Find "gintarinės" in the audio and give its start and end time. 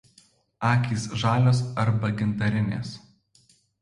2.23-2.95